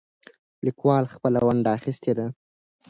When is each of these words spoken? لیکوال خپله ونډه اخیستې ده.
لیکوال 0.65 1.03
خپله 1.13 1.39
ونډه 1.47 1.69
اخیستې 1.77 2.11
ده. 2.17 2.25